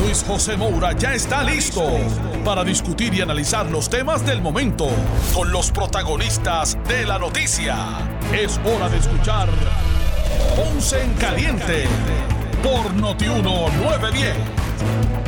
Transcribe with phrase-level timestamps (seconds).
[0.00, 1.84] Luis José Moura ya está listo
[2.44, 4.88] para discutir y analizar los temas del momento
[5.34, 7.76] con los protagonistas de la noticia.
[8.32, 9.48] Es hora de escuchar
[10.56, 11.84] Ponce en Caliente
[12.62, 15.19] por Notiuno 910.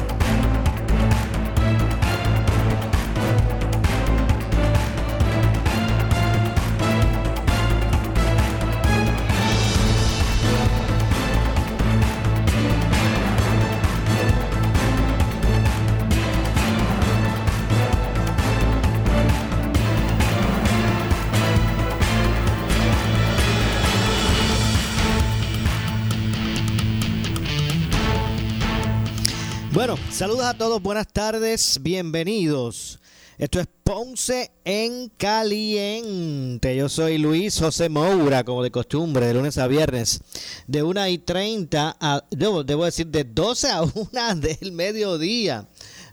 [30.23, 33.01] Saludos a todos, buenas tardes, bienvenidos.
[33.39, 36.77] Esto es Ponce en Caliente.
[36.77, 40.21] Yo soy Luis José Moura, como de costumbre, de lunes a viernes,
[40.69, 43.91] de 1 y 30 a, debo, decir, de 12 a 1
[44.37, 45.67] del mediodía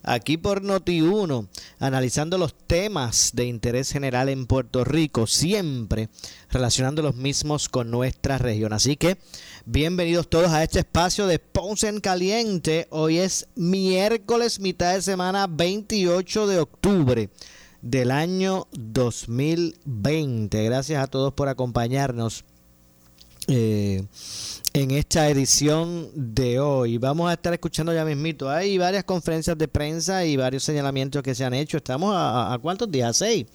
[0.03, 1.47] aquí por Noti1,
[1.79, 6.09] analizando los temas de interés general en Puerto Rico, siempre
[6.49, 8.73] relacionando los mismos con nuestra región.
[8.73, 9.17] Así que
[9.65, 12.87] bienvenidos todos a este espacio de Ponce en Caliente.
[12.89, 17.29] Hoy es miércoles, mitad de semana, 28 de octubre
[17.81, 20.63] del año 2020.
[20.63, 22.45] Gracias a todos por acompañarnos.
[23.51, 24.03] Eh,
[24.73, 26.99] en esta edición de hoy.
[26.99, 28.47] Vamos a estar escuchando ya mismito.
[28.47, 31.77] Hay varias conferencias de prensa y varios señalamientos que se han hecho.
[31.77, 33.09] Estamos a, a cuántos días?
[33.09, 33.47] A seis.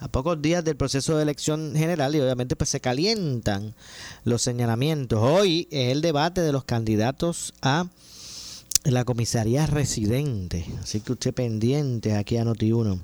[0.00, 3.74] A pocos días del proceso de elección general y obviamente pues se calientan
[4.24, 5.18] los señalamientos.
[5.22, 7.86] Hoy es el debate de los candidatos a
[8.84, 10.66] la comisaría residente.
[10.82, 13.00] Así que usted pendiente aquí a Noti1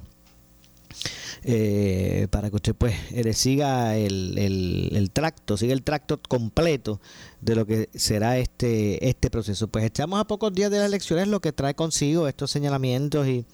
[1.43, 7.00] eh, para que usted pues le siga el, el, el, tracto, siga el tracto completo
[7.41, 9.69] de lo que será este, este proceso.
[9.69, 13.44] Pues estamos a pocos días de las elecciones, lo que trae consigo estos señalamientos y,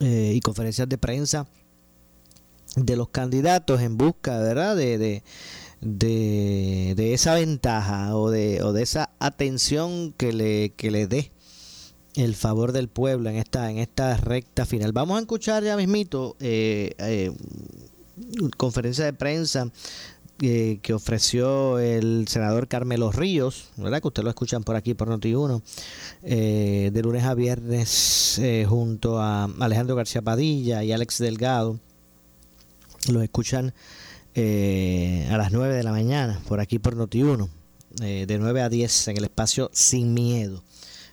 [0.00, 1.46] eh, y conferencias de prensa
[2.76, 5.22] de los candidatos en busca, ¿verdad?, de, de,
[5.80, 11.30] de, de esa ventaja o de, o de esa atención que le, que le dé
[12.14, 14.92] el favor del pueblo en esta en esta recta final.
[14.92, 17.32] Vamos a escuchar ya mismito eh, eh,
[18.56, 19.70] conferencia de prensa
[20.40, 24.00] eh, que ofreció el senador Carmelo Ríos, ¿verdad?
[24.00, 25.62] Que ustedes lo escuchan por aquí por Noti1,
[26.22, 31.78] eh, de lunes a viernes junto a Alejandro García Padilla y Alex Delgado.
[33.08, 33.74] Lo escuchan
[34.36, 37.48] a las 9 de la mañana por aquí por Noti1,
[38.00, 40.64] de 9 a 10 en el espacio Sin Miedo.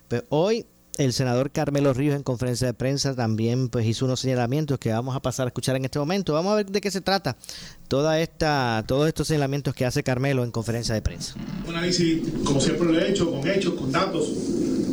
[0.08, 0.66] Pero hoy
[0.98, 5.16] el senador Carmelo Ríos en conferencia de prensa también pues hizo unos señalamientos que vamos
[5.16, 6.34] a pasar a escuchar en este momento.
[6.34, 7.36] Vamos a ver de qué se trata
[7.88, 11.34] toda esta, todos estos señalamientos que hace Carmelo en conferencia de prensa.
[11.66, 14.28] Un análisis, como siempre lo he hecho, con hechos, con datos,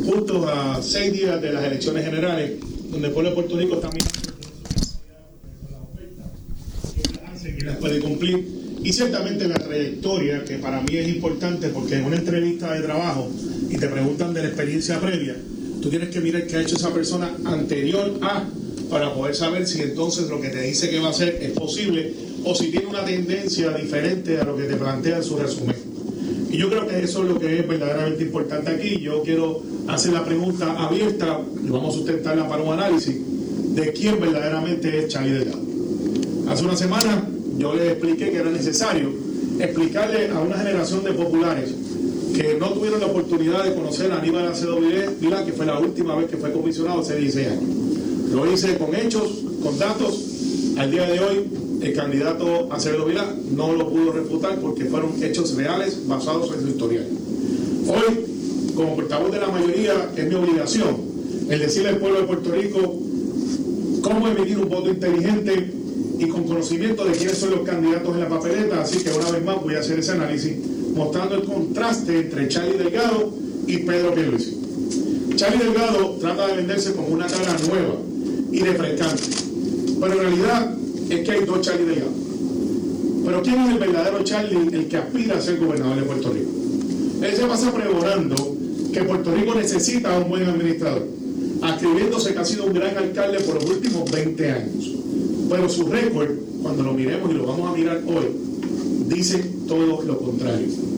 [0.06, 3.90] justo a seis días de las elecciones generales, donde el pueblo de Puerto Rico está
[3.90, 4.30] mirando
[7.66, 12.16] las puede cumplir y ciertamente la trayectoria, que para mí es importante porque en una
[12.16, 13.30] entrevista de trabajo
[13.70, 15.36] y te preguntan de la experiencia previa,
[15.82, 18.44] tú tienes que mirar qué ha hecho esa persona anterior a
[18.90, 22.14] para poder saber si entonces lo que te dice que va a hacer es posible
[22.44, 25.76] o si tiene una tendencia diferente a lo que te plantea en su resumen.
[26.50, 29.00] Y yo creo que eso es lo que es verdaderamente importante aquí.
[29.00, 33.16] Yo quiero hacer la pregunta abierta y vamos a sustentarla para un análisis
[33.76, 35.62] de quién verdaderamente es Charlie Delgado.
[36.50, 39.12] Hace una semana yo le expliqué que era necesario
[39.60, 41.76] explicarle a una generación de populares
[42.36, 46.16] que no tuvieron la oportunidad de conocer a Aníbal Acedo Vilá, que fue la última
[46.16, 47.64] vez que fue comisionado hace 16 años.
[48.32, 50.26] Lo hice con hechos, con datos.
[50.78, 51.50] Al día de hoy,
[51.82, 56.68] el candidato Acevedo Vilá no lo pudo refutar porque fueron hechos reales basados en su
[56.70, 57.08] historial.
[57.88, 61.10] Hoy, como portavoz de la mayoría, es mi obligación
[61.50, 63.00] el decirle al pueblo de Puerto Rico
[64.04, 65.74] cómo emitir un voto inteligente
[66.20, 68.82] y con conocimiento de quiénes son los candidatos en la papeleta.
[68.82, 70.54] Así que una vez más voy a hacer ese análisis
[71.00, 73.31] mostrando el contraste entre Charlie Delgado
[73.66, 74.57] y Pedro Pierluisi.
[75.38, 77.96] Charlie Delgado trata de venderse como una cara nueva
[78.51, 79.24] y refrescante,
[80.01, 80.75] pero en realidad
[81.10, 82.12] es que hay dos Charlie Delgado.
[83.25, 86.50] Pero ¿quién es el verdadero Charlie, el que aspira a ser gobernador de Puerto Rico?
[87.22, 88.57] Él se pasa pregonando
[88.92, 91.07] que Puerto Rico necesita a un buen administrador,
[91.62, 94.92] atribuyéndose que ha sido un gran alcalde por los últimos 20 años.
[95.50, 96.31] Pero su récord
[96.62, 98.25] cuando lo miremos y lo vamos a mirar hoy,
[99.07, 100.88] dice todo lo contrario.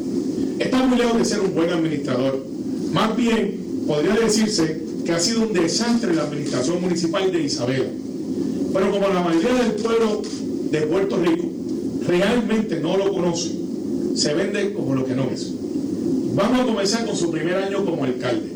[0.61, 2.45] Está muy lejos de ser un buen administrador.
[2.93, 7.89] Más bien, podría decirse que ha sido un desastre la administración municipal de Isabela.
[8.71, 10.21] Pero como la mayoría del pueblo
[10.69, 11.49] de Puerto Rico
[12.07, 13.53] realmente no lo conoce,
[14.13, 15.51] se vende como lo que no es.
[16.35, 18.51] Vamos a comenzar con su primer año como alcalde.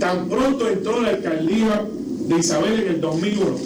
[0.00, 1.86] Tan pronto entró la alcaldía
[2.28, 3.56] de Isabel en el 2001,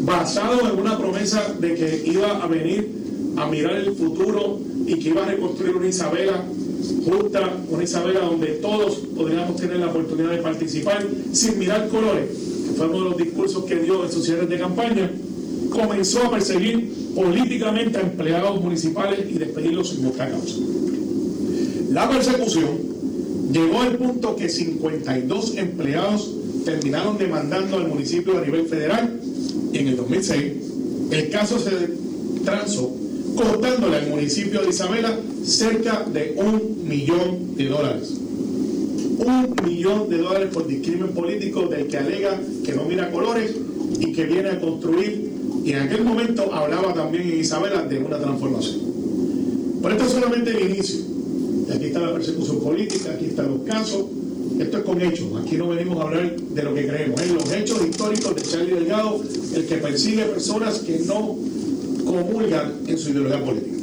[0.00, 2.90] basado en una promesa de que iba a venir
[3.36, 6.44] a mirar el futuro y que iba a reconstruir una Isabela
[7.04, 12.30] justa, una Isabela donde todos podríamos tener la oportunidad de participar sin mirar colores,
[12.66, 15.10] que fue uno de los discursos que dio en sus cierres de campaña,
[15.70, 20.56] comenzó a perseguir políticamente a empleados municipales y despedirlos sin justa causa.
[21.90, 22.90] La persecución
[23.52, 29.20] llegó al punto que 52 empleados terminaron demandando al municipio a nivel federal
[29.72, 30.52] y en el 2006
[31.10, 31.70] el caso se
[32.44, 32.99] transó
[33.36, 38.10] costándole al municipio de Isabela cerca de un millón de dólares.
[39.18, 43.52] Un millón de dólares por discrimen político del que alega que no mira colores
[43.98, 45.30] y que viene a construir.
[45.64, 48.80] Y en aquel momento hablaba también en Isabela de una transformación.
[49.82, 51.00] Pero esto es solamente el inicio.
[51.74, 54.06] aquí está la persecución política, aquí están los casos.
[54.58, 55.28] Esto es con hechos.
[55.42, 57.20] Aquí no venimos a hablar de lo que creemos.
[57.20, 59.20] Es los hechos históricos de Charlie Delgado,
[59.54, 61.36] el que persigue personas que no
[62.10, 63.76] comulgan en su ideología política.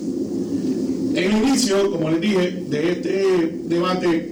[1.15, 4.31] En el inicio, como les dije, de este debate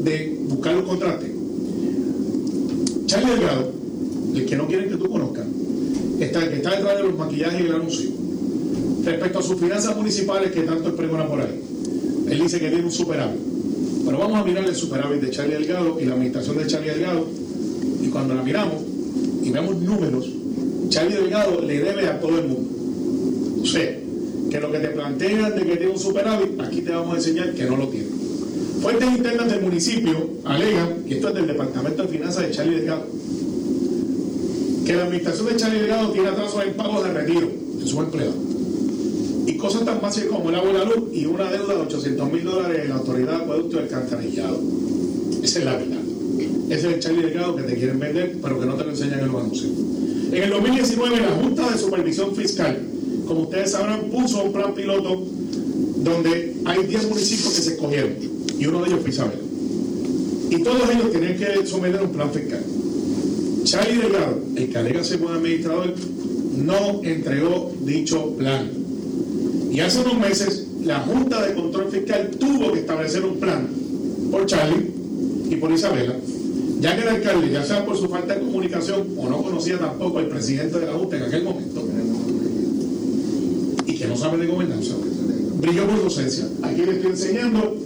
[0.00, 1.32] de buscar un contraste,
[3.06, 3.72] Charlie Delgado,
[4.34, 5.46] el que no quieren que tú conozcas,
[6.20, 8.10] está, el que está detrás de los maquillajes y el anuncio,
[9.04, 11.60] respecto a sus finanzas municipales que tanto pregona por ahí.
[12.28, 13.40] Él dice que tiene un superávit.
[14.04, 17.26] Pero vamos a mirar el superávit de Charlie Delgado y la administración de Charlie Delgado,
[18.02, 18.82] y cuando la miramos
[19.42, 20.28] y vemos números,
[20.88, 22.65] Charlie Delgado le debe a todo el mundo.
[23.66, 23.98] Sea,
[24.50, 27.52] que lo que te plantean de que tiene un superávit, aquí te vamos a enseñar
[27.52, 28.06] que no lo tiene.
[28.80, 33.06] Fuentes internas del municipio alegan, y esto es del Departamento de Finanzas de Charlie Delgado,
[34.86, 38.36] que la administración de Charlie Delgado tiene atrasos en pagos de retiro de sus empleados.
[39.46, 42.32] Y cosas tan fáciles como el agua y la luz y una deuda de 800
[42.32, 44.60] mil dólares en la autoridad de acueducto del alcantarillado.
[45.42, 45.98] Esa es la verdad.
[46.68, 49.20] Ese es el Charlie Delgado que te quieren vender, pero que no te lo enseñan
[49.20, 49.72] en los anuncios.
[50.32, 52.95] En el 2019, la Junta de Supervisión Fiscal
[53.26, 55.22] como ustedes sabrán, puso un plan piloto
[55.98, 58.12] donde hay 10 municipios que se escogieron
[58.58, 59.12] y uno de ellos fue
[60.50, 62.64] Y todos ellos tienen que someter un plan fiscal.
[63.64, 65.94] Charlie Delgado, el que alega ser buen administrador,
[66.56, 68.70] no entregó dicho plan.
[69.70, 73.68] Y hace unos meses la Junta de Control Fiscal tuvo que establecer un plan
[74.30, 74.90] por Charlie
[75.50, 76.14] y por Isabela,
[76.80, 80.18] ya que el alcalde, ya sea por su falta de comunicación o no conocía tampoco
[80.18, 81.85] al presidente de la Junta en aquel momento,
[84.34, 84.94] de gobernanza,
[85.60, 86.48] brilló por docencia.
[86.62, 87.76] Aquí les estoy enseñando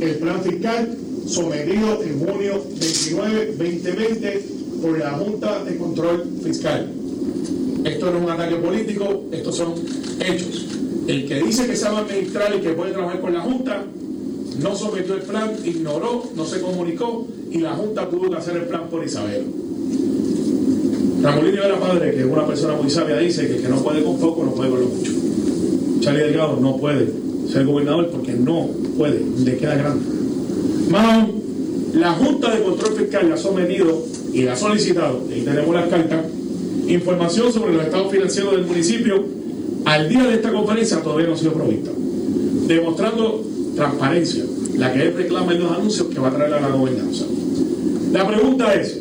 [0.00, 0.96] el plan fiscal
[1.26, 4.44] sometido en junio 29, 2020
[4.80, 6.88] por la Junta de Control Fiscal.
[7.84, 9.74] Esto no es un ataque político, estos son
[10.20, 10.66] hechos.
[11.08, 13.84] El que dice que sabe administrar y que puede trabajar con la Junta,
[14.62, 18.64] no sometió el plan, ignoró, no se comunicó y la Junta tuvo que hacer el
[18.64, 19.46] plan por Isabel.
[21.22, 24.04] Ramón Rivera Padre, que es una persona muy sabia, dice que el que no puede
[24.04, 25.17] con poco no puede con lo mucho.
[26.00, 27.08] Charlie Delgado no puede
[27.50, 30.04] ser gobernador porque no puede, le queda grande.
[30.90, 31.28] Más
[31.94, 35.88] la Junta de Control Fiscal le ha sometido y le ha solicitado, y tenemos las
[35.88, 36.26] cartas,
[36.86, 39.24] información sobre los estados financieros del municipio.
[39.84, 41.90] Al día de esta conferencia todavía no ha sido provista,
[42.66, 43.42] demostrando
[43.74, 44.44] transparencia,
[44.76, 47.24] la que él reclama en los anuncios que va a traer a la gobernanza.
[48.12, 48.98] La pregunta es,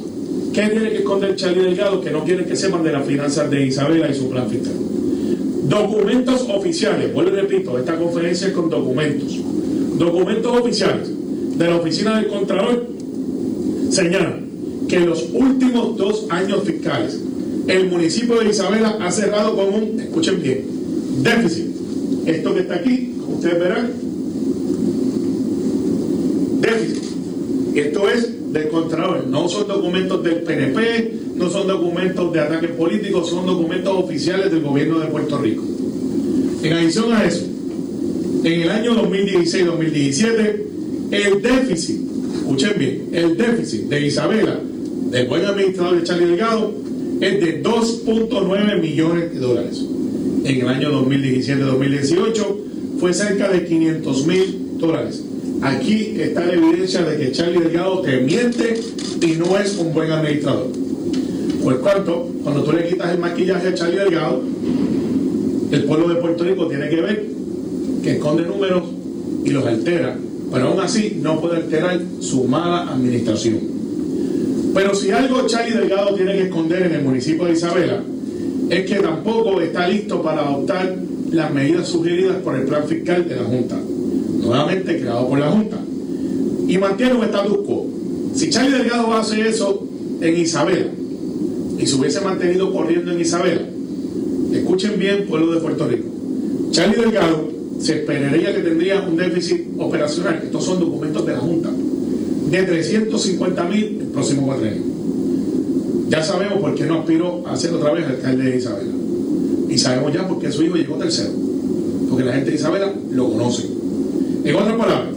[0.53, 3.65] ¿qué tiene que esconder Charlie Delgado que no quiere que sepan de las finanzas de
[3.65, 4.73] Isabela y su plan fiscal?
[5.67, 9.37] Documentos oficiales, vuelvo y repito, esta conferencia es con documentos.
[9.97, 11.09] Documentos oficiales
[11.57, 12.87] de la Oficina del Contralor
[13.89, 14.47] señalan
[14.87, 17.19] que en los últimos dos años fiscales
[17.67, 20.65] el municipio de Isabela ha cerrado con un, escuchen bien,
[21.21, 21.67] déficit.
[22.25, 23.91] Esto que está aquí, ustedes verán,
[26.61, 27.03] déficit.
[27.75, 33.23] Esto es del Contralor, no son documentos del PNP, no son documentos de ataque político,
[33.23, 35.63] son documentos oficiales del gobierno de Puerto Rico.
[36.63, 37.45] En adición a eso,
[38.43, 40.61] en el año 2016-2017,
[41.11, 42.01] el déficit,
[42.35, 44.59] escuchen bien, el déficit de Isabela,
[45.11, 46.73] del buen administrador de Charlie Delgado,
[47.21, 49.83] es de 2.9 millones de dólares.
[50.43, 52.57] En el año 2017-2018
[52.99, 55.23] fue cerca de 500 mil dólares.
[55.61, 58.79] Aquí está la evidencia de que Charlie Delgado te miente
[59.21, 60.67] y no es un buen administrador.
[61.63, 64.41] Por cuanto, cuando tú le quitas el maquillaje a Charlie Delgado,
[65.69, 67.25] El pueblo de Puerto Rico tiene que ver
[68.01, 68.83] que esconde números
[69.43, 70.17] y los altera,
[70.49, 73.59] pero aún así no puede alterar su mala administración.
[74.73, 78.01] Pero si algo Charlie Delgado tiene que esconder en el municipio de Isabela,
[78.69, 80.95] es que tampoco está listo para adoptar
[81.31, 83.77] las medidas sugeridas por el plan fiscal de la Junta,
[84.47, 85.77] nuevamente creado por la Junta,
[86.67, 87.87] y mantiene un status quo.
[88.33, 89.85] Si Charlie Delgado hace eso
[90.21, 90.87] en Isabela
[91.77, 93.61] y se hubiese mantenido corriendo en Isabela,
[94.53, 96.07] escuchen bien, pueblo de Puerto Rico,
[96.71, 97.49] Charlie Delgado
[97.79, 101.69] se esperaría que tendría un déficit operacional, estos son documentos de la Junta,
[102.49, 104.83] de 350 mil el próximo cuatrenio.
[106.09, 108.93] Ya sabemos por qué no aspiró a ser otra vez alcalde de Isabela.
[109.67, 111.31] Y sabemos ya por qué su hijo llegó tercero.
[112.09, 113.76] Porque la gente de Isabela lo conoce.
[114.47, 115.13] En otras palabras,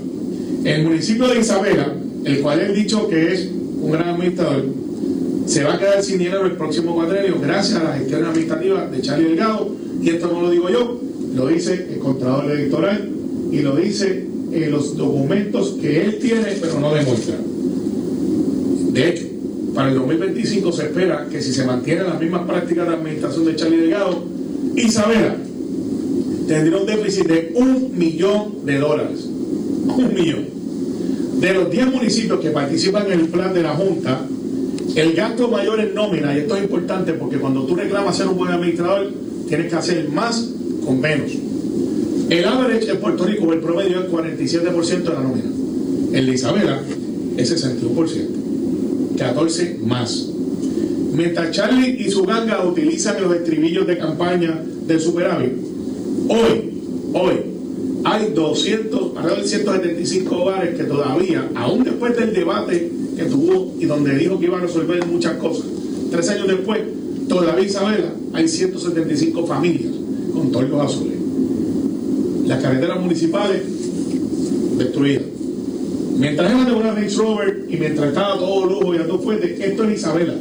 [0.64, 1.94] el municipio de Isabela,
[2.24, 3.48] el cual he dicho que es
[3.80, 4.64] un gran administrador,
[5.46, 9.00] se va a quedar sin dinero el próximo cuatrenio gracias a la gestión administrativa de
[9.00, 9.70] Charlie Delgado.
[10.02, 11.00] Y esto no lo digo yo,
[11.36, 13.08] lo dice el Contralor Electoral
[13.52, 17.36] y lo dice en los documentos que él tiene pero no demuestra.
[18.90, 19.26] De hecho,
[19.76, 23.54] para el 2025 se espera que si se mantienen las mismas prácticas de administración de
[23.54, 24.24] Charlie Delgado,
[24.74, 25.36] Isabela
[26.50, 29.20] tendría un déficit de un millón de dólares.
[29.24, 30.46] Un millón.
[31.38, 34.26] De los 10 municipios que participan en el plan de la Junta,
[34.96, 38.36] el gasto mayor en nómina, y esto es importante porque cuando tú reclamas ser un
[38.36, 39.12] buen administrador,
[39.46, 40.50] tienes que hacer más
[40.84, 41.30] con menos.
[42.30, 45.50] El average en Puerto Rico, el promedio es 47% de la nómina.
[46.12, 46.82] El de Isabela
[47.36, 49.16] es 61%.
[49.16, 50.30] 14 más.
[51.12, 55.69] Mientras Charlie y su ganga utilizan los estribillos de campaña del superávit,
[56.30, 56.70] hoy,
[57.12, 57.32] hoy,
[58.04, 63.86] hay 200, alrededor de 175 hogares que todavía, aún después del debate que tuvo y
[63.86, 65.66] donde dijo que iba a resolver muchas cosas,
[66.10, 66.80] tres años después,
[67.28, 69.92] todavía Isabela, hay 175 familias
[70.32, 71.18] con toldos azules.
[72.46, 73.62] Las carreteras municipales
[74.78, 75.24] destruidas.
[76.16, 79.56] Mientras él de una Range Rover y mientras estaba todo lujo y a todo fuerte,
[79.64, 80.34] esto es Isabela.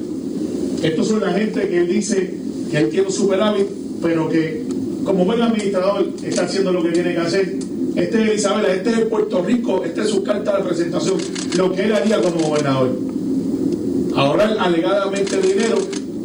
[0.84, 2.36] Estos son la gente que él dice
[2.69, 3.67] que él tiene un superávit,
[4.01, 4.63] pero que
[5.09, 7.55] como buen administrador está haciendo lo que tiene que hacer.
[7.95, 11.17] Este es Isabela, este es Puerto Rico, esta es su carta de presentación,
[11.57, 12.91] lo que él haría como gobernador.
[14.15, 15.77] Ahorrar alegadamente dinero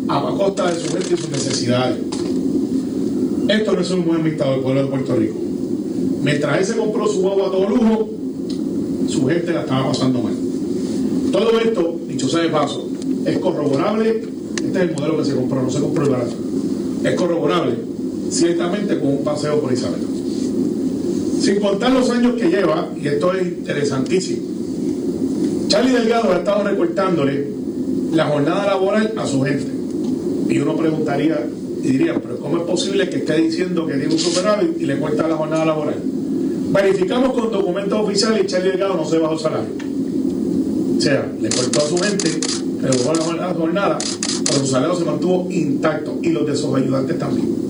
[0.07, 1.97] a costa de su gente y sus necesidades.
[3.49, 5.35] Esto no es un buen administrador del pueblo de Puerto Rico.
[6.23, 8.11] Mientras él se compró su agua a todo lujo,
[9.09, 10.35] su gente la estaba pasando mal.
[11.33, 12.87] Todo esto, dicho sea de paso,
[13.25, 14.25] es corroborable.
[14.57, 16.35] Este es el modelo que se compró, no se compró el barato.
[17.03, 17.77] Es corroborable,
[18.35, 20.01] ciertamente, con un paseo por Isabel.
[21.41, 24.43] Sin contar los años que lleva, y esto es interesantísimo,
[25.69, 27.49] Charlie Delgado ha estado recortándole
[28.13, 29.73] la jornada laboral a su gente.
[30.49, 31.47] Y uno preguntaría
[31.83, 34.99] y diría, pero ¿cómo es posible que esté diciendo que tiene un superávit y le
[34.99, 36.01] cuesta la jornada laboral?
[36.71, 39.71] Verificamos con documentos oficiales y Charlie Delgado no se bajó el salario.
[40.97, 42.41] O sea, le cortó a su gente,
[42.81, 43.99] le bajó la jornada,
[44.45, 47.64] pero su salario se mantuvo intacto y los de sus ayudantes también.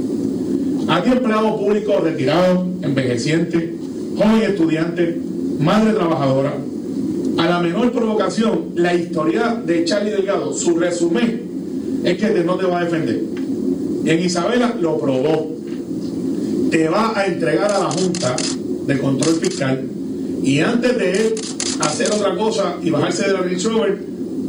[0.89, 3.71] Aquí empleados públicos retirados, envejecientes,
[4.17, 5.19] joven estudiante,
[5.59, 6.55] madre trabajadora.
[7.39, 12.67] A la menor provocación, la historia de Charlie Delgado, su resumen es que no te
[12.67, 13.21] va a defender.
[14.05, 15.53] Y en Isabela lo probó.
[16.71, 18.37] Te va a entregar a la Junta
[18.87, 19.85] de control fiscal
[20.43, 21.35] y antes de él
[21.81, 23.99] hacer otra cosa y bajarse de la Range Rover,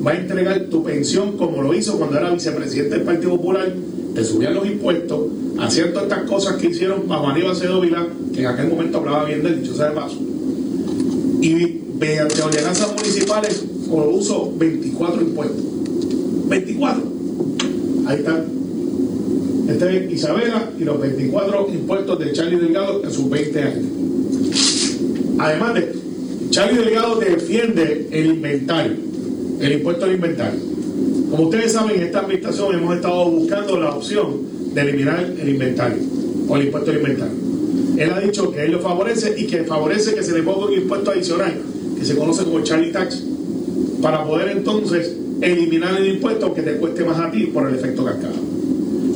[0.05, 3.73] va a entregar tu pensión como lo hizo cuando era vicepresidente del Partido Popular,
[4.13, 5.27] te subían los impuestos,
[5.59, 9.43] haciendo estas cosas que hicieron bajo Aníbal Cedo Vila, que en aquel momento hablaba bien
[9.43, 10.17] del dicho sea de paso.
[11.41, 15.63] Y mediante ordenanzas municipales uso 24 impuestos.
[16.47, 17.03] 24.
[18.07, 18.43] Ahí está.
[19.67, 23.85] Este es Isabela y los 24 impuestos de Charlie Delgado en sus 20 años.
[25.39, 25.91] Además de
[26.51, 28.95] Charlie Delgado defiende el inventario,
[29.65, 30.59] el impuesto al inventario.
[31.31, 35.97] Como ustedes saben, en esta administración hemos estado buscando la opción de eliminar el inventario
[36.47, 37.35] o el impuesto al inventario.
[37.97, 40.73] Él ha dicho que él lo favorece y que favorece que se le ponga un
[40.73, 41.53] impuesto adicional,
[41.97, 43.23] que se conoce como Charlie Tax,
[44.01, 48.05] para poder entonces eliminar el impuesto que te cueste más a ti por el efecto
[48.05, 48.35] cascada.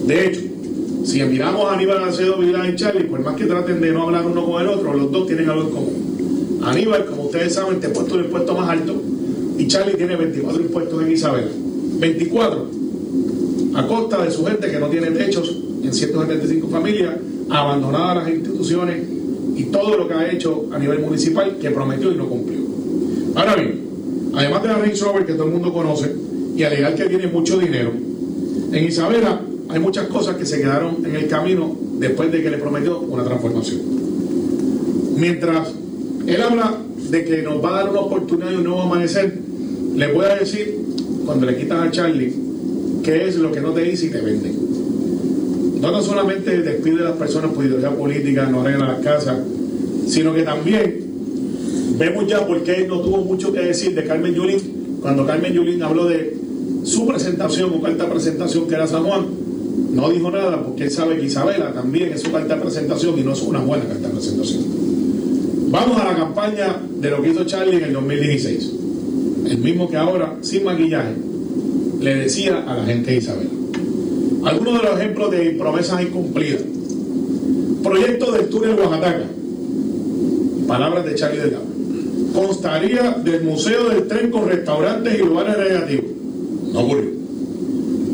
[0.06, 0.42] De hecho,
[1.06, 4.26] si miramos a Aníbal Acedo Vilá y Charlie, por más que traten de no hablar
[4.26, 6.60] uno con el otro, los dos tienen algo en común.
[6.64, 9.02] Aníbal, como ustedes saben, te ha puesto el impuesto más alto
[9.60, 11.46] y Charlie tiene 24 impuestos en Isabel.
[12.00, 12.68] 24
[13.76, 17.16] a costa de su gente que no tiene techos en 175 familias,
[17.50, 19.04] abandonadas las instituciones
[19.56, 22.60] y todo lo que ha hecho a nivel municipal que prometió y no cumplió.
[23.36, 23.82] Ahora bien,
[24.34, 26.16] además de la Range Rover que todo el mundo conoce
[26.56, 27.92] y alegar que tiene mucho dinero,
[28.72, 32.58] en Isabela hay muchas cosas que se quedaron en el camino después de que le
[32.60, 33.82] prometió una transformación.
[35.18, 35.74] Mientras
[36.26, 36.78] él habla
[37.10, 39.49] de que nos va a dar una oportunidad y un nuevo amanecer,
[40.00, 40.80] le voy a decir,
[41.26, 42.34] cuando le quitan a Charlie,
[43.04, 44.50] qué es lo que no te dice y te vende.
[45.82, 49.40] No, solamente despide a las personas por ideología política, no arregla las casas,
[50.08, 51.04] sino que también
[51.98, 55.84] vemos ya por qué no tuvo mucho que decir de Carmen Yulín cuando Carmen Yulín
[55.84, 56.34] habló de
[56.86, 59.26] su presentación o carta presentación que era San Juan.
[59.92, 63.34] No dijo nada porque él sabe que Isabela también es su carta presentación y no
[63.34, 64.64] es una buena carta presentación.
[65.72, 68.80] Vamos a la campaña de lo que hizo Charlie en el 2016.
[69.46, 71.14] El mismo que ahora, sin maquillaje,
[72.00, 73.50] le decía a la gente de Isabela.
[74.46, 76.62] Algunos de los ejemplos de promesas incumplidas.
[77.84, 79.24] Proyecto del túnel Oaxaca.
[80.68, 81.66] Palabras de Charlie Delgado.
[82.34, 86.12] Constaría del Museo del Tren con restaurantes y lugares recreativos.
[86.72, 87.12] No ocurrió.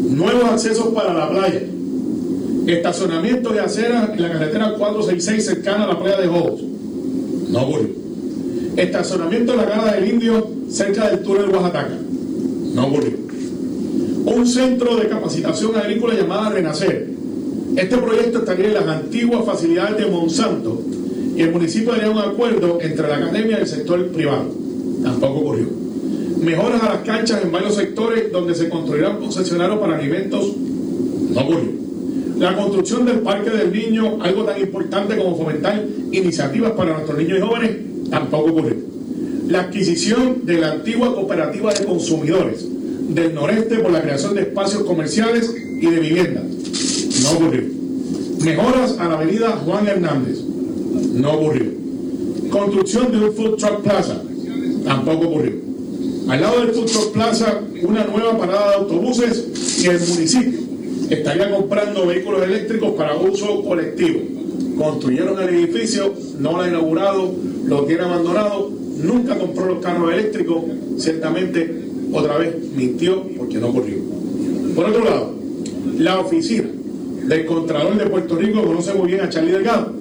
[0.09, 1.61] Nuevos accesos para la playa.
[2.67, 6.61] Estacionamientos de aceras en la carretera 466 cercana a la playa de Jobos.
[7.49, 8.04] No ocurrió.
[8.77, 11.89] Estacionamiento en la cara del Indio cerca del túnel Oaxaca.
[12.73, 13.25] No ocurrió
[14.25, 17.09] un centro de capacitación agrícola llamada Renacer.
[17.75, 20.81] Este proyecto estaría en las antiguas facilidades de Monsanto
[21.37, 24.45] y el municipio haría un acuerdo entre la academia y el sector privado.
[25.03, 25.67] Tampoco ocurrió.
[26.41, 30.53] Mejoras a las canchas en varios sectores donde se construirán concesionarios para alimentos.
[31.31, 31.71] No ocurrió.
[32.39, 37.37] La construcción del Parque del Niño, algo tan importante como fomentar iniciativas para nuestros niños
[37.37, 37.71] y jóvenes,
[38.09, 38.75] tampoco ocurrió.
[39.47, 42.65] La adquisición de la antigua cooperativa de consumidores,
[43.09, 46.43] del noreste por la creación de espacios comerciales y de vivienda.
[47.21, 47.63] No ocurrió.
[48.43, 50.39] Mejoras a la avenida Juan Hernández.
[51.13, 51.71] No ocurrió.
[52.49, 54.21] Construcción de un food truck plaza.
[54.83, 55.53] Tampoco ocurrió.
[56.27, 60.59] Al lado del food truck plaza, una nueva parada de autobuses y el municipio
[61.09, 64.21] estaría comprando vehículos eléctricos para uso colectivo.
[64.77, 67.33] Construyeron el edificio, no lo ha inaugurado,
[67.65, 70.63] lo tiene abandonado, nunca compró los carros eléctricos,
[70.97, 73.97] ciertamente otra vez mintió porque no ocurrió.
[74.75, 75.33] Por otro lado,
[75.97, 76.69] la oficina
[77.27, 79.93] del Contralor de Puerto Rico conoce muy bien a Charlie Delgado.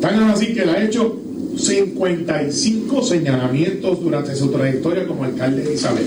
[0.00, 1.16] Tan así que le ha hecho
[1.56, 6.06] 55 señalamientos durante su trayectoria como alcalde de Isabel.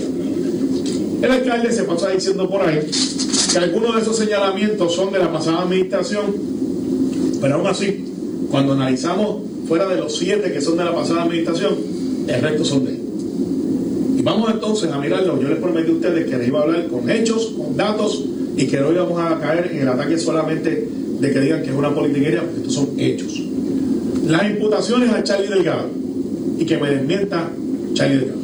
[1.22, 2.80] El alcalde se pasa diciendo por ahí
[3.52, 6.34] que algunos de esos señalamientos son de la pasada administración,
[7.40, 8.04] pero aún así,
[8.50, 11.74] cuando analizamos fuera de los siete que son de la pasada administración,
[12.28, 13.02] el resto son de él.
[14.22, 15.40] Vamos entonces a mirarlo.
[15.40, 18.24] Yo les prometí a ustedes que les iba a hablar con hechos, con datos
[18.56, 20.88] y que no íbamos a caer en el ataque solamente
[21.20, 23.42] de que digan que es una politiquería, porque estos son hechos.
[24.26, 25.88] Las imputaciones a Charlie Delgado
[26.58, 27.50] y que me desmienta
[27.94, 28.40] Charlie Delgado.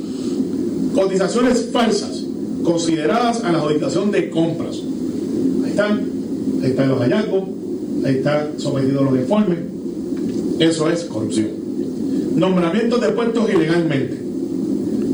[0.95, 2.25] Cotizaciones falsas
[2.65, 4.77] consideradas a la adjudicación de compras.
[5.65, 6.01] Ahí están,
[6.63, 7.45] ahí están los hallazgos,
[8.05, 9.59] ahí están sometidos los informes.
[10.59, 11.49] Eso es corrupción.
[12.35, 14.19] Nombramientos de puestos ilegalmente.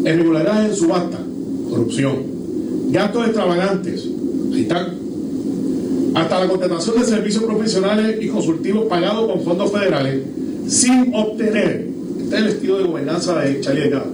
[0.05, 1.19] Irregularidades en subasta,
[1.71, 2.17] corrupción,
[2.91, 4.07] gastos extravagantes,
[4.53, 4.69] ahí
[6.15, 10.23] hasta la contratación de servicios profesionales y consultivos pagados con fondos federales
[10.69, 11.89] sin obtener,
[12.21, 14.07] este es el estilo de gobernanza de Charlie Delgado,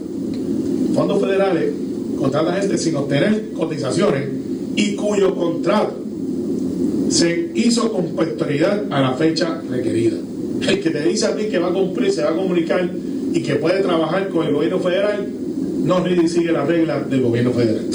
[0.95, 1.73] fondos federales
[2.19, 4.29] contratan gente sin obtener cotizaciones
[4.77, 5.95] y cuyo contrato
[7.11, 10.17] se hizo con posterioridad a la fecha requerida.
[10.61, 12.89] El que te dice a ti que va a cumplir, se va a comunicar
[13.33, 15.27] y que puede trabajar con el gobierno federal,
[15.85, 17.87] no sigue las reglas del gobierno federal.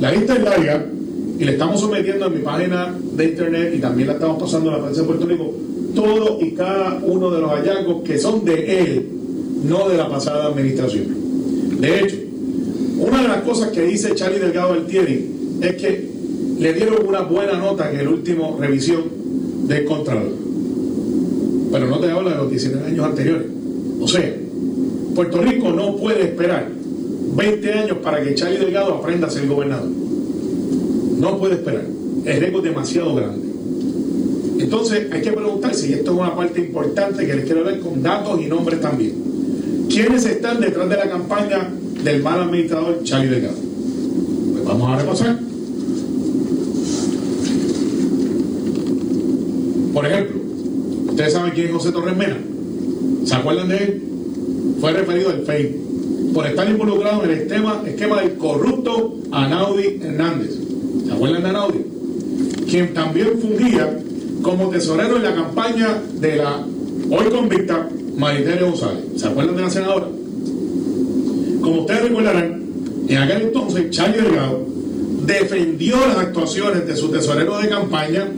[0.00, 0.86] La lista es larga
[1.38, 4.76] y le estamos sometiendo en mi página de internet y también la estamos pasando a
[4.76, 5.54] la prensa de Puerto Rico
[5.94, 9.08] todo y cada uno de los hallazgos que son de él,
[9.64, 11.06] no de la pasada administración.
[11.80, 12.16] De hecho,
[12.98, 15.30] una de las cosas que dice Charlie Delgado Altieri
[15.60, 16.08] es que
[16.58, 19.02] le dieron una buena nota en el último revisión
[19.66, 20.47] del Contralor.
[21.70, 23.46] Pero no te habla de los 19 años anteriores.
[24.00, 24.34] O sea,
[25.14, 26.68] Puerto Rico no puede esperar
[27.36, 29.88] 20 años para que Charlie Delgado aprenda a ser gobernador.
[31.18, 31.84] No puede esperar.
[32.24, 33.48] El riesgo es demasiado grande.
[34.58, 38.02] Entonces hay que preguntarse, y esto es una parte importante que les quiero ver con
[38.02, 39.14] datos y nombres también.
[39.88, 41.70] ¿Quiénes están detrás de la campaña
[42.02, 43.56] del mal administrador Charlie Delgado?
[44.52, 45.38] Pues vamos a repasar.
[49.92, 50.40] Por ejemplo,
[51.28, 52.38] ustedes saben quién es José Torres Mena.
[53.24, 54.02] ¿Se acuerdan de él?
[54.80, 55.76] Fue referido al FEI
[56.32, 60.58] por estar involucrado en el esquema, esquema del corrupto Anaudi Hernández.
[61.06, 61.84] ¿Se acuerdan de Anaudi?
[62.68, 63.98] Quien también fungía
[64.42, 66.64] como tesorero en la campaña de la
[67.10, 69.04] hoy convicta Mariterio González.
[69.16, 70.06] ¿Se acuerdan de la senadora?
[71.60, 72.62] Como ustedes recordarán,
[73.08, 74.64] en aquel entonces Charlie Delgado
[75.26, 78.28] defendió las actuaciones de su tesorero de campaña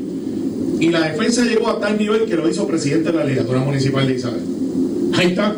[0.81, 4.07] Y la defensa llegó a tal nivel que lo hizo presidente de la legislatura municipal
[4.07, 4.41] de Isabel.
[5.15, 5.55] Ahí está.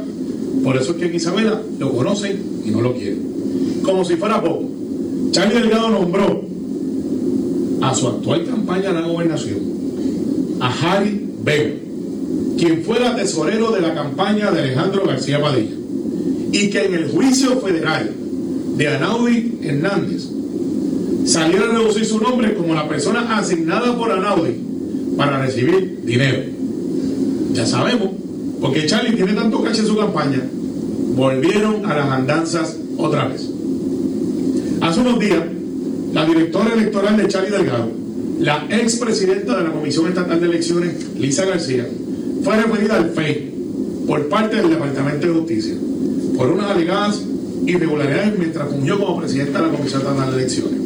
[0.64, 3.22] Por eso es que en Isabela lo conocen y no lo quieren.
[3.84, 4.68] Como si fuera poco.
[5.30, 6.42] Charlie Delgado nombró
[7.82, 9.58] a su actual campaña en la gobernación,
[10.60, 11.74] a Harry Vega,
[12.58, 15.76] quien fuera tesorero de la campaña de Alejandro García Padilla,
[16.52, 18.10] y que en el juicio federal
[18.76, 20.28] de Anaudi Hernández
[21.24, 24.71] saliera a reducir su nombre como la persona asignada por Anaudi
[25.16, 26.42] para recibir dinero.
[27.52, 28.10] Ya sabemos,
[28.60, 30.40] porque Charlie tiene tanto caché en su campaña,
[31.14, 33.48] volvieron a las andanzas otra vez.
[34.80, 35.42] Hace unos días,
[36.12, 37.90] la directora electoral de Charlie Delgado,
[38.40, 41.86] la expresidenta de la Comisión Estatal de Elecciones, Lisa García,
[42.42, 43.52] fue referida al FEI
[44.06, 45.74] por parte del Departamento de Justicia
[46.36, 47.22] por unas alegadas
[47.66, 50.80] irregularidades mientras fungió como presidenta de la Comisión Estatal de Elecciones.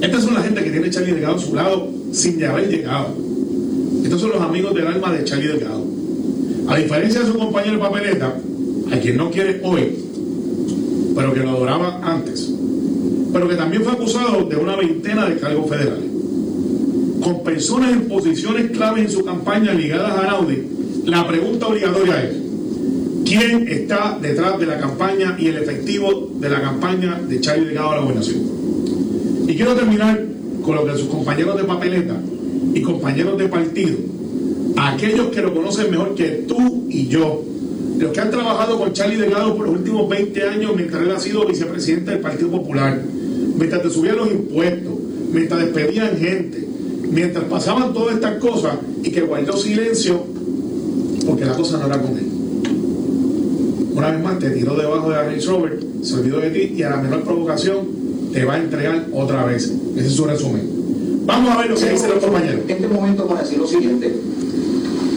[0.00, 3.08] Estas son la gente que tiene Charlie Delgado a su lado sin ya haber llegado.
[4.04, 5.84] Estos son los amigos del alma de Charlie Delgado.
[6.68, 8.36] A diferencia de su compañero papeleta,
[8.92, 9.96] a quien no quiere hoy,
[11.14, 12.52] pero que lo adoraba antes,
[13.32, 16.04] pero que también fue acusado de una veintena de cargos federales.
[17.22, 20.62] Con personas en posiciones clave en su campaña ligadas a Audi,
[21.06, 22.36] la pregunta obligatoria es,
[23.24, 27.90] ¿quién está detrás de la campaña y el efectivo de la campaña de Charlie Delgado
[27.90, 28.42] a la gobernación?
[29.48, 30.31] Y quiero terminar
[30.62, 32.16] con lo que sus compañeros de papeleta
[32.74, 33.96] y compañeros de partido,
[34.76, 37.42] aquellos que lo conocen mejor que tú y yo,
[37.98, 41.20] los que han trabajado con Charlie Delgado por los últimos 20 años mientras él ha
[41.20, 43.00] sido vicepresidente del Partido Popular,
[43.56, 44.92] mientras te subían los impuestos,
[45.32, 46.66] mientras despedían gente,
[47.10, 50.24] mientras pasaban todas estas cosas y que guardó silencio
[51.26, 52.26] porque la cosa no era con él.
[53.94, 55.40] Una vez más te tiró debajo de la Range
[56.02, 58.01] se olvidó de ti y a la menor provocación
[58.32, 59.72] te va a entregar otra vez.
[59.96, 61.22] Ese es su resumen.
[61.24, 62.60] Vamos a ver lo que dice el compañero.
[62.66, 64.12] Este momento para decir lo siguiente,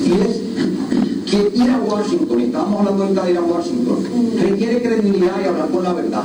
[0.06, 3.98] y es que ir a Washington, estábamos hablando ahorita de ir a Washington,
[4.40, 6.24] requiere credibilidad y hablar con la verdad.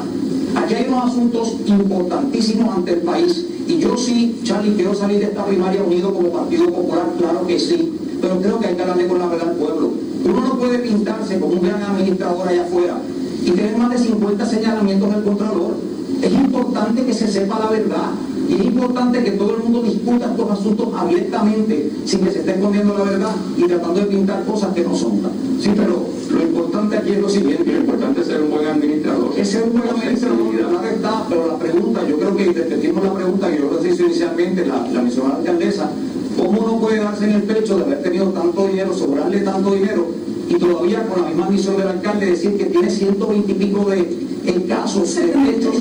[0.55, 5.27] Aquí hay unos asuntos importantísimos ante el país, y yo sí, Charlie, quiero salir de
[5.27, 9.07] esta primaria unido como Partido Popular, claro que sí, pero creo que hay que hablarle
[9.07, 9.93] con la verdad al pueblo.
[10.23, 13.01] Uno no puede pintarse como un gran administrador allá afuera
[13.45, 15.75] y tener más de 50 señalamientos del Contralor.
[16.23, 18.11] Es importante que se sepa la verdad.
[18.49, 22.53] Y es importante que todo el mundo discuta estos asuntos abiertamente, sin que se esté
[22.53, 25.21] escondiendo la verdad y tratando de pintar cosas que no son.
[25.61, 27.73] Sí, pero lo importante aquí es lo siguiente.
[27.73, 29.33] Lo importante es ser un buen administrador.
[29.37, 33.15] Es ser un buen administrador, la verdad, pero la pregunta, yo creo que repetimos la
[33.15, 35.91] pregunta que yo lo hice inicialmente, la, la mencionada alcaldesa,
[36.37, 40.09] ¿cómo no puede darse en el pecho de haber tenido tanto dinero, sobrarle tanto dinero,
[40.51, 44.65] y todavía con la misma misión del alcalde decir que tiene 120 y pico de
[44.69, 45.77] casos de hechos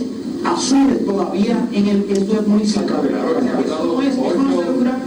[0.45, 2.95] azules todavía en el esto del municipio.
[3.65, 5.01] Eso no es, eso no es un gran,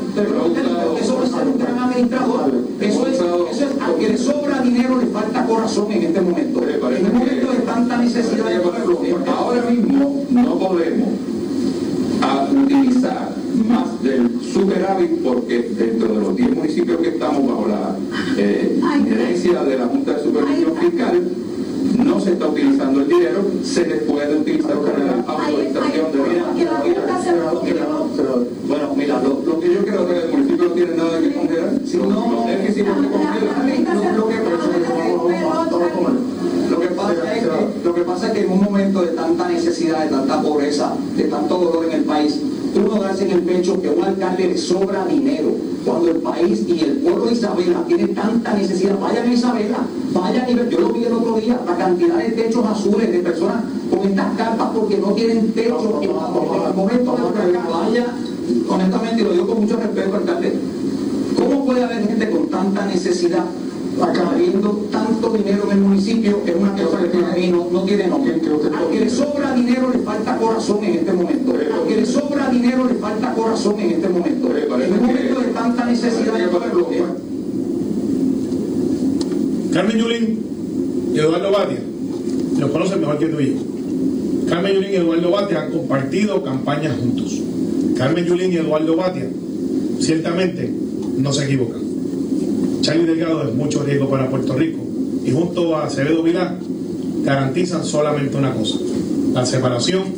[1.01, 2.53] eso no es ser un gran administrador.
[2.81, 6.61] Eso es, eso es al que le sobra dinero le falta corazón en este momento.
[6.68, 9.01] En un momento de tanta necesidad de pueblo.
[9.29, 11.09] Ahora mismo no podemos
[12.20, 13.33] a utilizar
[13.68, 17.71] más del superávit porque dentro de los 10 municipios que estamos bajo la
[18.37, 21.23] eh, gerencia de la Junta de Supervisión Fiscal
[21.99, 24.62] no se está utilizando el dinero, se les puede utilizar
[39.62, 42.40] necesidad, de tanta pobreza, de tanto dolor en el país,
[42.75, 46.64] uno darse en el pecho que a un alcalde le sobra dinero cuando el país
[46.66, 48.98] y el pueblo de Isabela tiene tanta necesidad.
[48.98, 49.79] Vayan a Isabela,
[50.14, 53.64] vayan y yo lo vi el otro día, la cantidad de techos azules de personas
[53.90, 56.01] con estas carpas porque no tienen techo.
[56.03, 58.07] En el momento de vaya,
[58.68, 60.59] honestamente, y lo digo con mucho respeto, alcalde,
[61.37, 63.44] ¿cómo puede haber gente con tanta necesidad
[64.01, 64.70] habiendo
[65.33, 68.35] dinero en el municipio es una cosa que para mí no, no tiene nombre.
[68.35, 71.53] A que le sobra dinero le falta corazón en este momento.
[71.53, 74.57] A que le sobra dinero le falta corazón en este momento.
[74.57, 76.88] En un momento de tanta necesidad de pueblo.
[79.73, 80.38] Carmen Yulín
[81.14, 81.81] y Eduardo Batia
[82.59, 84.49] los conocen mejor que tú y yo.
[84.49, 87.40] Carmen Yulín y Eduardo Batia han compartido campañas juntos.
[87.97, 89.29] Carmen Yulín y Eduardo Batia
[89.99, 90.71] ciertamente
[91.16, 91.81] no se equivocan.
[92.83, 94.71] Charlie Delgado es mucho riesgo para Puerto Rico
[95.33, 96.57] y junto a Acevedo Vilá
[97.25, 98.77] garantizan solamente una cosa,
[99.33, 100.12] la separación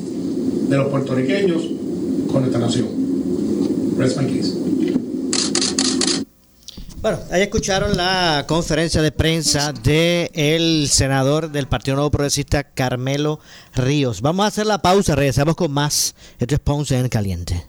[0.69, 1.63] de los puertorriqueños
[2.33, 2.89] con esta nación.
[3.97, 4.55] Rest my case.
[7.01, 13.41] Bueno, ahí escucharon la conferencia de prensa del senador del Partido Nuevo Progresista, Carmelo
[13.75, 14.21] Ríos.
[14.23, 16.15] Vamos a hacer la pausa, regresamos con más.
[16.39, 17.67] Esto es Ponce en Caliente.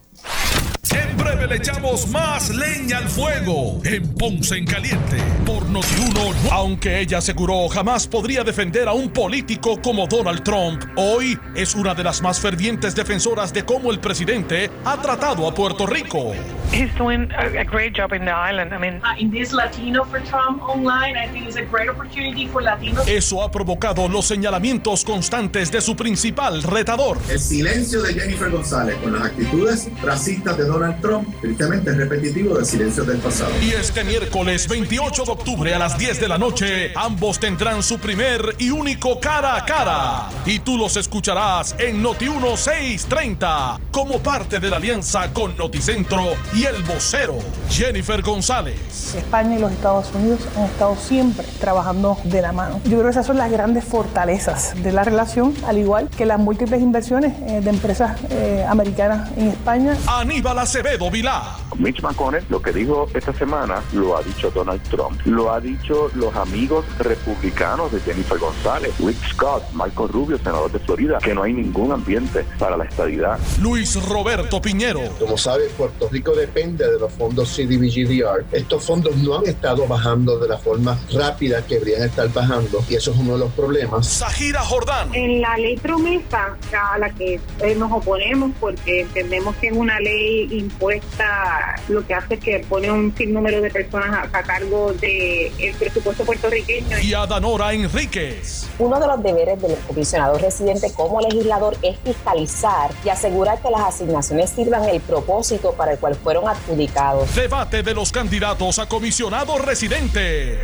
[0.91, 6.33] En breve 9 le echamos más leña al fuego en Ponce en Caliente por Notiuno.
[6.51, 11.93] Aunque ella aseguró jamás podría defender a un político como Donald Trump, hoy es una
[11.93, 16.33] de las más fervientes defensoras de cómo el presidente ha tratado a Puerto Rico.
[16.71, 18.73] He's doing a, a great job in the island.
[18.73, 22.47] I mean, uh, in this Latino for Trump online, I think it's a great opportunity
[22.47, 23.07] for Latinos.
[23.07, 27.17] Eso ha provocado los señalamientos constantes de su principal retador.
[27.29, 32.55] El silencio de Jennifer González con las actitudes racistas de Donald Trump, tristemente es repetitivo
[32.55, 33.51] del silencio del pasado.
[33.61, 37.99] Y este miércoles 28 de octubre a las 10 de la noche, ambos tendrán su
[37.99, 40.29] primer y único cara a cara.
[40.45, 46.65] Y tú los escucharás en Noti 1630 como parte de la alianza con Noticentro y
[46.65, 47.37] el vocero
[47.69, 49.15] Jennifer González.
[49.15, 52.79] España y los Estados Unidos han estado siempre trabajando de la mano.
[52.85, 56.39] Yo creo que esas son las grandes fortalezas de la relación, al igual que las
[56.39, 59.97] múltiples inversiones eh, de empresas eh, americanas en España.
[60.07, 61.24] Aníbal Acevedo Vilá.
[61.25, 65.59] பார்த்தீங்களா Mitch McConnell lo que dijo esta semana lo ha dicho Donald Trump, lo ha
[65.59, 71.33] dicho los amigos republicanos de Jennifer González, Rick Scott, Michael Rubio, senador de Florida, que
[71.33, 73.39] no hay ningún ambiente para la estabilidad.
[73.61, 75.01] Luis Roberto Piñero.
[75.19, 78.45] Como sabes, Puerto Rico depende de los fondos CDBGDR.
[78.51, 82.95] Estos fondos no han estado bajando de la forma rápida que deberían estar bajando y
[82.95, 84.07] eso es uno de los problemas.
[84.07, 85.13] Sajira Jordán.
[85.13, 86.57] En la ley promesa
[86.93, 92.13] a la que eh, nos oponemos porque entendemos que es una ley impuesta, lo que
[92.13, 96.99] hace es que pone un sinnúmero de personas a, a cargo del el presupuesto puertorriqueño.
[96.99, 98.67] Y Adanora Enríquez.
[98.79, 103.81] Uno de los deberes del comisionado residente como legislador es fiscalizar y asegurar que las
[103.81, 107.33] asignaciones sirvan el propósito para el cual fueron adjudicados.
[107.35, 110.59] Debate de los candidatos a comisionado residente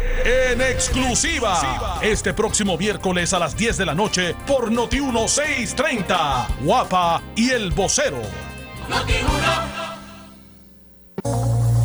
[0.52, 6.48] en exclusiva este próximo miércoles a las 10 de la noche por Noti 1630.
[6.62, 8.22] Guapa y el vocero.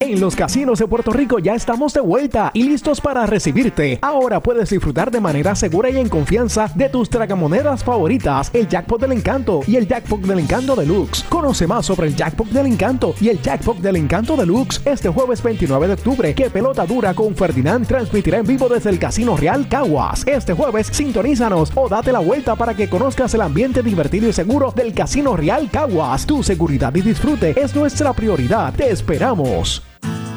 [0.00, 3.98] En los casinos de Puerto Rico ya estamos de vuelta y listos para recibirte.
[4.02, 9.00] Ahora puedes disfrutar de manera segura y en confianza de tus tragamonedas favoritas, el Jackpot
[9.00, 11.24] del Encanto y el Jackpot del Encanto Deluxe.
[11.28, 15.42] Conoce más sobre el Jackpot del Encanto y el Jackpot del Encanto Deluxe este jueves
[15.42, 16.34] 29 de octubre.
[16.34, 20.26] Que pelota dura con Ferdinand transmitirá en vivo desde el Casino Real Caguas.
[20.26, 24.72] Este jueves sintonízanos o date la vuelta para que conozcas el ambiente divertido y seguro
[24.72, 26.26] del Casino Real Caguas.
[26.26, 28.74] Tu seguridad y disfrute es nuestra prioridad.
[28.74, 29.83] Te esperamos.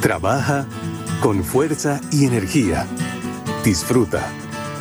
[0.01, 0.65] Trabaja
[1.21, 2.85] con fuerza y energía.
[3.63, 4.21] Disfruta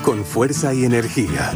[0.04, 1.52] con fuerza y energía.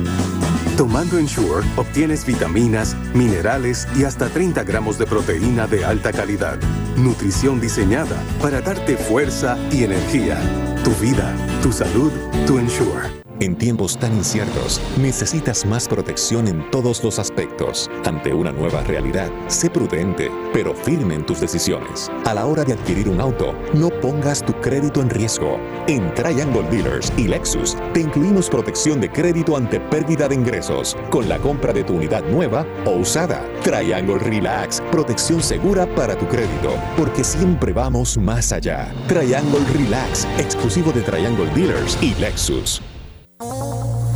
[0.76, 6.58] Tomando Ensure obtienes vitaminas, minerales y hasta 30 gramos de proteína de alta calidad.
[6.96, 10.38] Nutrición diseñada para darte fuerza y energía.
[10.82, 12.10] Tu vida, tu salud,
[12.46, 13.19] tu Ensure.
[13.40, 17.90] En tiempos tan inciertos, necesitas más protección en todos los aspectos.
[18.05, 22.11] Ante una nueva realidad, sé prudente, pero firme en tus decisiones.
[22.26, 25.59] A la hora de adquirir un auto, no pongas tu crédito en riesgo.
[25.87, 31.26] En Triangle Dealers y Lexus, te incluimos protección de crédito ante pérdida de ingresos con
[31.26, 33.42] la compra de tu unidad nueva o usada.
[33.62, 38.92] Triangle Relax, protección segura para tu crédito, porque siempre vamos más allá.
[39.09, 42.83] Triangle Relax, exclusivo de Triangle Dealers y Lexus.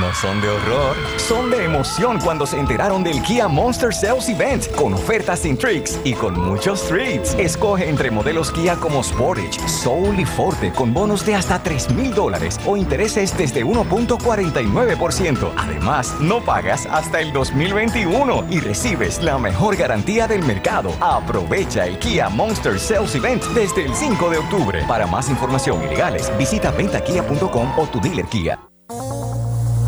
[0.00, 4.74] No son de horror, son de emoción cuando se enteraron del Kia Monster Sales Event
[4.74, 7.34] con ofertas sin tricks y con muchos treats.
[7.34, 12.12] Escoge entre modelos Kia como Sportage, Soul y Forte con bonos de hasta 3 mil
[12.12, 15.52] dólares o intereses desde 1.49%.
[15.56, 20.90] Además, no pagas hasta el 2021 y recibes la mejor garantía del mercado.
[21.00, 24.84] Aprovecha el Kia Monster Sales Event desde el 5 de octubre.
[24.88, 28.73] Para más información y legales, visita ventakia.com o tu dealer Kia.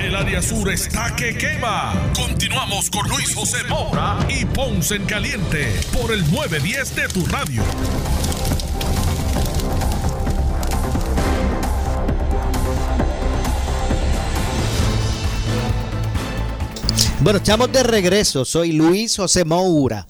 [0.00, 1.92] El área sur está que quema.
[2.16, 7.62] Continuamos con Luis José Moura y Ponce en Caliente por el 910 de tu radio.
[17.20, 18.46] Bueno, estamos de regreso.
[18.46, 20.06] Soy Luis José Moura.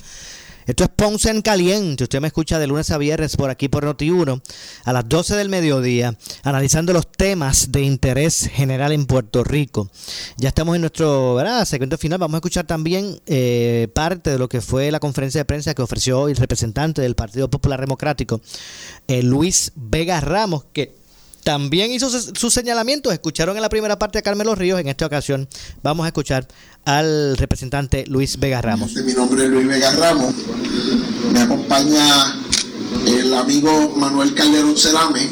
[0.67, 2.05] Esto es Ponce en Caliente.
[2.05, 4.43] Usted me escucha de lunes a viernes por aquí por Noti1
[4.85, 9.91] a las 12 del mediodía, analizando los temas de interés general en Puerto Rico.
[10.37, 12.19] Ya estamos en nuestro segmento final.
[12.19, 15.83] Vamos a escuchar también eh, parte de lo que fue la conferencia de prensa que
[15.83, 18.41] ofreció el representante del Partido Popular Democrático,
[19.09, 21.00] eh, Luis Vega Ramos, que
[21.43, 23.13] también hizo sus señalamientos.
[23.13, 24.81] Escucharon en la primera parte a Carmelo Ríos.
[24.81, 25.49] En esta ocasión
[25.83, 26.47] vamos a escuchar
[26.85, 28.93] al representante Luis Vega Ramos.
[28.95, 30.35] Mi nombre es Luis Vega Ramos.
[31.33, 32.37] Me acompaña
[33.07, 35.29] el amigo Manuel Calderón Cerame,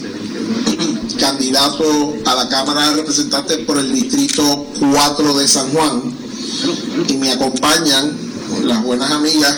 [1.18, 6.16] candidato a la Cámara de Representantes por el Distrito 4 de San Juan.
[7.08, 8.16] Y me acompañan
[8.64, 9.56] las buenas amigas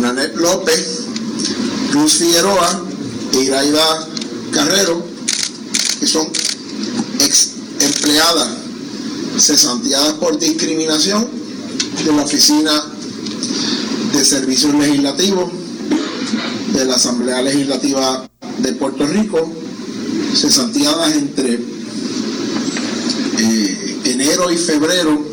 [0.00, 1.06] Nanet López,
[1.92, 2.82] Luz Figueroa
[3.40, 4.08] Iraida
[4.52, 5.04] Carrero,
[5.98, 6.28] que son
[7.80, 8.48] empleadas
[9.38, 11.26] cesanteadas por discriminación
[12.04, 12.84] de la Oficina
[14.12, 15.50] de Servicios Legislativos
[16.74, 18.28] de la Asamblea Legislativa
[18.58, 19.50] de Puerto Rico,
[20.34, 21.54] cesanteadas entre
[23.38, 25.24] eh, enero y febrero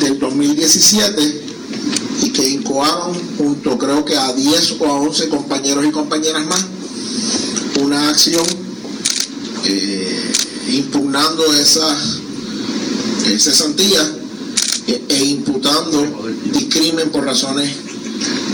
[0.00, 1.42] del 2017
[2.22, 6.75] y que incoaron junto creo que a 10 o a 11 compañeros y compañeras más
[7.80, 8.44] una acción
[9.64, 10.32] eh,
[10.68, 11.96] impugnando esa
[13.38, 14.00] cesantía
[14.86, 17.70] e, e, imputando discrimen por razones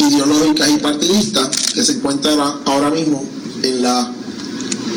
[0.00, 2.32] ideológicas y partidistas que se encuentra
[2.64, 3.24] ahora mismo
[3.62, 4.12] en la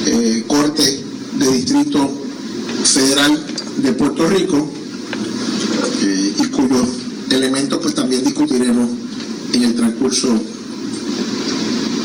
[0.06, 1.04] eh, Corte
[1.34, 2.10] de Distrito
[2.84, 3.46] Federal
[3.78, 4.70] de Puerto Rico
[6.02, 6.88] eh, y cuyos
[7.32, 8.90] elementos pues también discutiremos
[9.54, 10.30] en el transcurso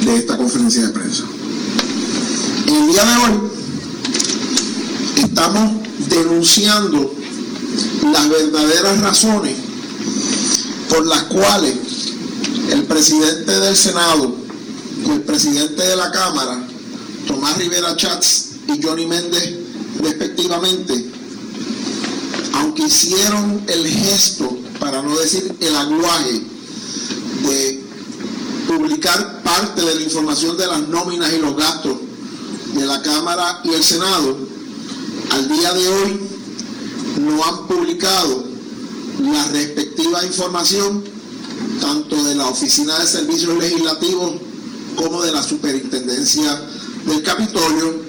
[0.05, 1.25] de esta conferencia de prensa.
[2.71, 3.51] En el día de hoy
[5.17, 5.73] estamos
[6.09, 7.13] denunciando
[8.13, 9.57] las verdaderas razones
[10.89, 11.75] por las cuales
[12.71, 14.37] el presidente del Senado
[15.05, 16.65] y el presidente de la Cámara,
[17.27, 19.53] Tomás Rivera Chats y Johnny Méndez
[20.01, 21.11] respectivamente,
[22.53, 24.49] aunque hicieron el gesto,
[24.79, 26.41] para no decir el aguaje,
[27.49, 27.85] de
[28.69, 32.10] publicar parte de la información de las nóminas y los gastos
[32.75, 34.37] de la Cámara y el Senado,
[35.31, 36.21] al día de hoy
[37.21, 38.45] no han publicado
[39.21, 41.05] la respectiva información
[41.81, 44.35] tanto de la Oficina de Servicios Legislativos
[44.97, 46.61] como de la Superintendencia
[47.07, 48.03] del Capitolio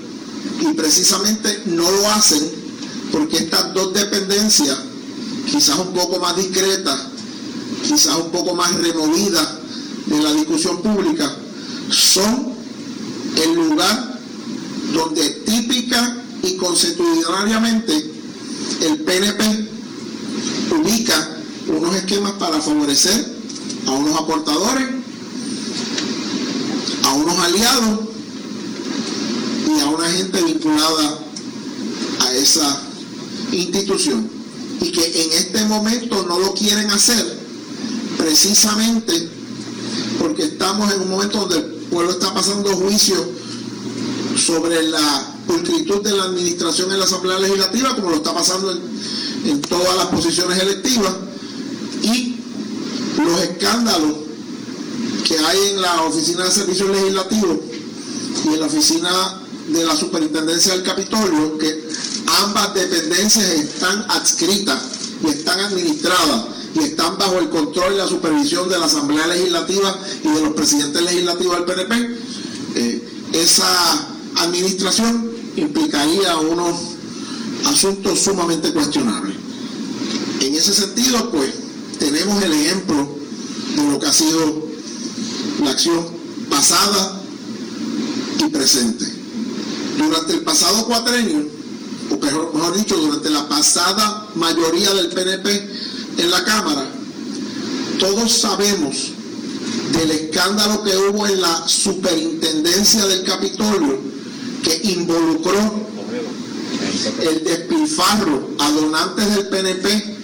[0.62, 2.52] y precisamente no lo hacen
[3.12, 4.78] porque estas dos dependencias
[5.50, 6.96] quizás un poco más discreta,
[7.84, 9.60] quizás un poco más removida
[10.06, 11.34] de la discusión pública,
[11.90, 12.54] son
[13.36, 14.11] el lugar
[14.94, 18.12] donde típica y constitucionalmente
[18.82, 19.70] el PNP
[20.72, 21.38] ubica
[21.68, 23.36] unos esquemas para favorecer
[23.88, 24.88] a unos aportadores,
[27.04, 28.00] a unos aliados
[29.68, 31.20] y a una gente vinculada
[32.20, 32.82] a esa
[33.52, 34.30] institución.
[34.82, 37.40] Y que en este momento no lo quieren hacer
[38.18, 39.30] precisamente
[40.20, 43.16] porque estamos en un momento donde el pueblo está pasando juicio
[44.38, 49.62] sobre la pulcritud de la administración en la Asamblea Legislativa, como lo está pasando en,
[49.62, 51.14] todas las posiciones electivas,
[52.04, 52.36] y
[53.18, 54.14] los escándalos
[55.28, 57.58] que hay en la Oficina de Servicios Legislativos
[58.46, 61.88] y en la Oficina de la Superintendencia del Capitolio, que
[62.44, 64.82] ambas dependencias están adscritas
[65.24, 70.00] y están administradas y están bajo el control y la supervisión de la Asamblea Legislativa
[70.24, 72.18] y de los presidentes legislativos del PNP,
[72.76, 76.76] eh, esa administración implicaría unos
[77.66, 79.36] asuntos sumamente cuestionables.
[80.40, 81.52] En ese sentido, pues,
[82.00, 83.16] tenemos el ejemplo
[83.76, 84.68] de lo que ha sido
[85.64, 86.06] la acción
[86.50, 87.22] pasada
[88.40, 89.06] y presente.
[89.98, 91.48] Durante el pasado cuatrenio,
[92.10, 95.70] o mejor, dicho, durante la pasada mayoría del PNP
[96.18, 96.90] en la Cámara,
[98.00, 99.12] todos sabemos
[99.94, 104.00] del escándalo que hubo en la superintendencia del Capitolio
[104.64, 105.90] que involucró
[107.22, 110.18] el despilfarro a donantes del PNP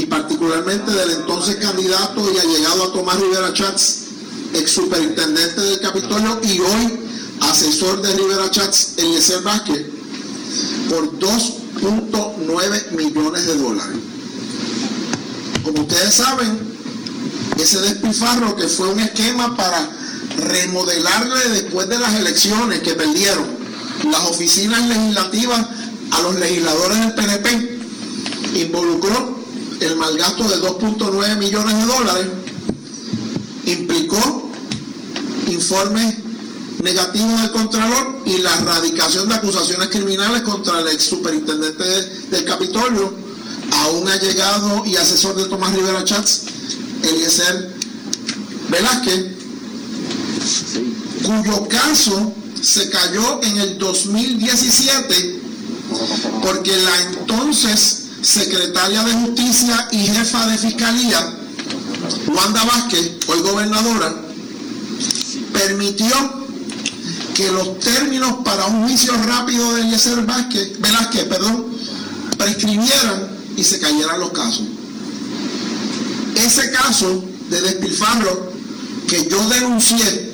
[0.00, 4.04] y particularmente del entonces candidato y allegado a Tomás Rivera Chats,
[4.54, 7.00] ex superintendente del Capitolio y hoy
[7.40, 9.86] asesor de Rivera Chats, Eliezer Vázquez,
[10.88, 13.96] por 2.9 millones de dólares.
[15.62, 16.58] Como ustedes saben,
[17.58, 19.88] ese despilfarro que fue un esquema para
[20.36, 23.46] remodelarle después de las elecciones que perdieron
[24.10, 25.66] las oficinas legislativas
[26.10, 27.78] a los legisladores del PNP,
[28.54, 29.38] involucró
[29.80, 32.26] el malgasto de 2.9 millones de dólares,
[33.66, 34.50] implicó
[35.48, 36.16] informes
[36.82, 41.84] negativos del Contralor y la erradicación de acusaciones criminales contra el ex superintendente
[42.30, 43.14] del Capitolio,
[43.72, 46.42] a un allegado y asesor de Tomás Rivera Chats,
[47.02, 47.74] Eliezer
[48.68, 49.33] Velázquez,
[51.22, 55.40] cuyo caso se cayó en el 2017
[56.42, 61.36] porque la entonces secretaria de Justicia y jefa de Fiscalía,
[62.28, 64.14] Wanda Vázquez, hoy gobernadora,
[65.52, 66.44] permitió
[67.34, 71.66] que los términos para un juicio rápido de Eliezer Vázquez, Velázquez perdón,
[72.38, 74.66] prescribieran y se cayeran los casos.
[76.36, 78.52] Ese caso de despilfarro
[79.06, 80.33] que yo denuncié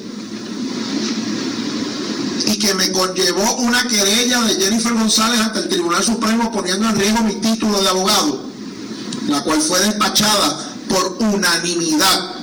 [2.50, 6.96] y que me conllevó una querella de Jennifer González ante el Tribunal Supremo poniendo en
[6.96, 8.42] riesgo mi título de abogado,
[9.28, 12.34] la cual fue despachada por unanimidad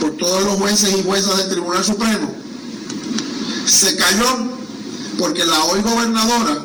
[0.00, 2.32] por todos los jueces y juezas del Tribunal Supremo,
[3.66, 4.48] se cayó
[5.18, 6.62] porque la hoy gobernadora,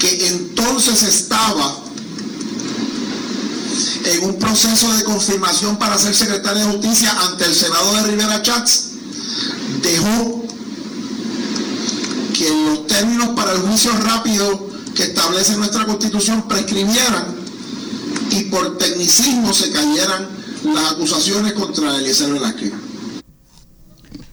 [0.00, 1.76] que entonces estaba
[4.04, 8.40] en un proceso de confirmación para ser secretaria de justicia ante el Senado de Rivera
[8.40, 8.88] Chats,
[9.82, 10.44] dejó
[12.36, 17.36] que los términos para el juicio rápido que establece nuestra constitución prescribieran
[18.30, 20.28] y por tecnicismo se cayeran
[20.64, 22.72] las acusaciones contra Eliezer Velázquez.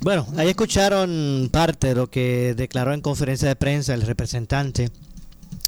[0.02, 4.91] Bueno, ahí escucharon parte de lo que declaró en conferencia de prensa el representante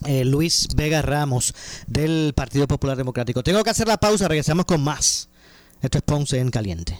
[0.05, 1.55] eh, Luis Vega Ramos
[1.87, 3.41] del Partido Popular Democrático.
[3.41, 5.29] Tengo que hacer la pausa, regresamos con más.
[5.81, 6.99] Esto es Ponce en Caliente.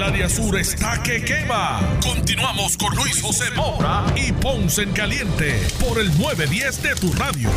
[0.00, 1.78] El área sur está que quema.
[2.02, 7.50] Continuamos con Luis José Moura y Ponce en Caliente por el 910 de tu radio.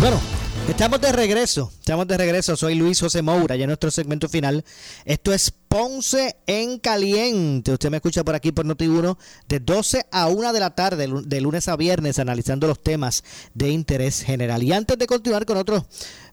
[0.00, 0.20] Bueno,
[0.68, 1.70] estamos de regreso.
[1.78, 2.56] Estamos de regreso.
[2.56, 4.64] Soy Luis José Moura, ya en nuestro segmento final.
[5.04, 7.72] Esto es Ponce en Caliente.
[7.72, 9.16] Usted me escucha por aquí por Noti1
[9.48, 13.70] de 12 a 1 de la tarde, de lunes a viernes, analizando los temas de
[13.70, 14.62] interés general.
[14.62, 15.84] Y antes de continuar con otros.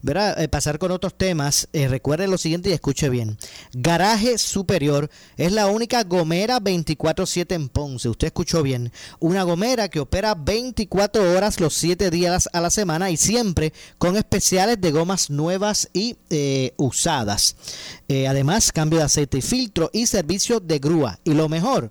[0.02, 3.36] Eh, pasar con otros temas, eh, recuerde lo siguiente y escuche bien.
[3.72, 8.08] Garaje Superior es la única gomera 24-7 en Ponce.
[8.08, 8.92] Usted escuchó bien.
[9.20, 14.16] Una gomera que opera 24 horas los 7 días a la semana y siempre con
[14.16, 17.56] especiales de gomas nuevas y eh, usadas.
[18.08, 21.18] Eh, además, cambio de aceite filtro y servicio de grúa.
[21.24, 21.90] Y lo mejor,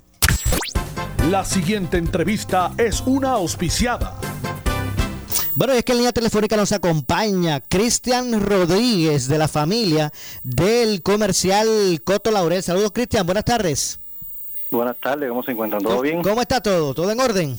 [1.30, 4.18] La siguiente entrevista es una auspiciada.
[5.56, 12.02] Bueno, es que en línea telefónica nos acompaña Cristian Rodríguez de la familia del comercial
[12.04, 12.62] Coto Laurel.
[12.62, 13.24] Saludos, Cristian.
[13.24, 13.98] Buenas tardes.
[14.70, 15.82] Buenas tardes, ¿cómo se encuentran?
[15.82, 16.22] ¿Todo bien?
[16.22, 16.94] ¿Cómo está todo?
[16.94, 17.56] ¿Todo en orden?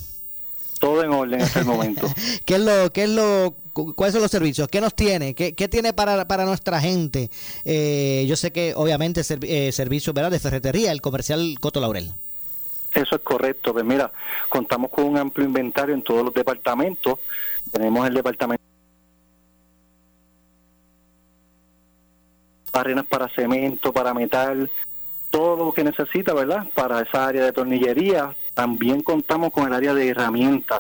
[0.79, 2.07] Todo en orden hasta el momento.
[2.45, 3.55] ¿Qué es lo, qué es lo,
[3.95, 4.67] cuáles son los servicios?
[4.67, 5.33] ¿Qué nos tiene?
[5.33, 7.31] ¿Qué, qué tiene para, para nuestra gente?
[7.65, 10.31] Eh, yo sé que obviamente eh, servicio ¿verdad?
[10.31, 12.11] de ferretería, el comercial Coto Laurel.
[12.93, 13.73] Eso es correcto.
[13.73, 14.11] Pues mira,
[14.49, 17.19] contamos con un amplio inventario en todos los departamentos.
[17.71, 18.67] Tenemos el departamento
[22.77, 24.69] barrenas para cemento, para metal,
[25.29, 26.67] todo lo que necesita, ¿verdad?
[26.73, 28.35] Para esa área de tornillería.
[28.53, 30.79] También contamos con el área de herramientas.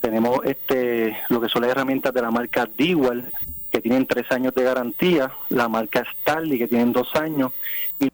[0.00, 3.24] Tenemos este lo que son las herramientas de la marca Dewell,
[3.70, 7.52] que tienen tres años de garantía, la marca Stanley, que tienen dos años,
[8.00, 8.08] y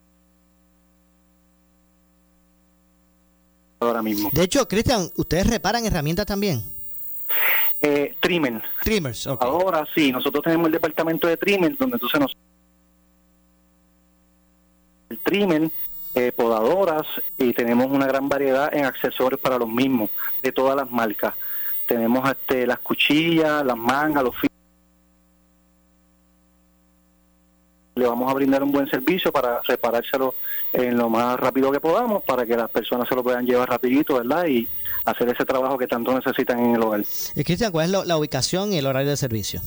[3.81, 4.31] ahora mismo.
[4.33, 6.63] De hecho, Cristian, ¿ustedes reparan herramientas también?
[7.81, 8.63] Eh, trimmer.
[8.83, 12.19] Trimmers, Ahora sí, nosotros tenemos el departamento de trimmer, donde entonces
[15.15, 15.71] nos trimmer,
[16.15, 17.03] eh, podadoras
[17.39, 20.11] y tenemos una gran variedad en accesorios para los mismos,
[20.43, 21.35] de todas las marcas.
[21.87, 24.51] Tenemos este, las cuchillas, las mangas, los filos.
[27.97, 30.35] Le vamos a brindar un buen servicio para reparárselo
[30.73, 34.15] en lo más rápido que podamos para que las personas se lo puedan llevar rapidito,
[34.17, 34.47] ¿verdad?
[34.47, 34.67] Y
[35.05, 37.05] hacer ese trabajo que tanto necesitan en el hogar.
[37.37, 39.61] Y Cristian, ¿cuál es lo- la ubicación y el horario de servicio?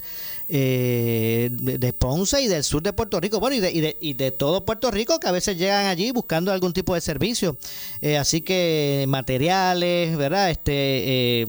[0.48, 3.96] eh, de de Ponce y del sur de Puerto Rico, bueno, y de, y, de,
[4.00, 7.56] y de todo Puerto Rico que a veces llegan allí buscando algún tipo de servicio.
[8.00, 10.50] Eh, así que materiales, ¿verdad?
[10.50, 11.46] Este eh,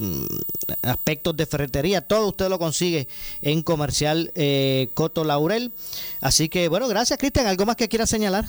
[0.81, 3.07] aspectos de ferretería, todo usted lo consigue
[3.41, 5.71] en comercial eh, Coto Laurel.
[6.21, 7.47] Así que, bueno, gracias, Cristian.
[7.47, 8.45] ¿Algo más que quiera señalar?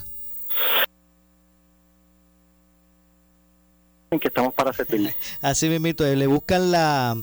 [4.10, 5.14] En que estamos para servirle.
[5.42, 7.16] Así mismito, eh, le buscan la,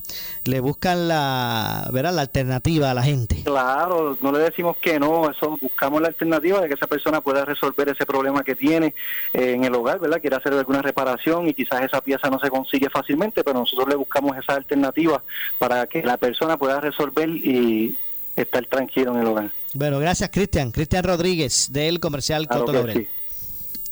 [0.43, 2.13] le buscan la, ¿verdad?
[2.13, 3.41] La alternativa a la gente.
[3.43, 7.43] Claro, no le decimos que no, eso buscamos la alternativa de que esa persona pueda
[7.43, 8.93] resolver ese problema que tiene
[9.33, 10.21] eh, en el hogar, ¿verdad?
[10.21, 13.95] Quiere hacer alguna reparación y quizás esa pieza no se consigue fácilmente, pero nosotros le
[13.95, 15.23] buscamos esa alternativa
[15.57, 17.95] para que la persona pueda resolver y
[18.35, 19.51] estar tranquilo en el hogar.
[19.73, 20.71] Bueno, gracias, Cristian.
[20.71, 22.87] Cristian Rodríguez, del comercial Claro Coto.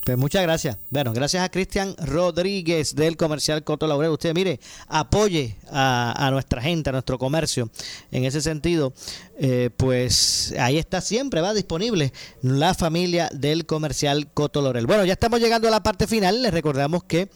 [0.03, 0.77] Pues muchas gracias.
[0.89, 4.11] Bueno, gracias a Cristian Rodríguez del comercial Coto Laurel.
[4.11, 7.69] Usted, mire, apoye a, nuestra gente, a nuestro comercio.
[8.11, 8.93] En ese sentido,
[9.39, 14.87] eh, pues ahí está siempre, va disponible la familia del comercial Coto Laurel.
[14.87, 16.41] Bueno, ya estamos llegando a la parte final.
[16.41, 17.29] Les recordamos que